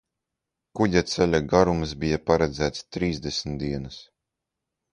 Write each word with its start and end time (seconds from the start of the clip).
Kuģa 0.79 1.03
ceļa 1.11 1.41
garums 1.51 1.93
bija 2.05 2.19
paredzēts 2.31 2.89
trīsdesmit 2.97 3.63
dienas. 3.67 4.03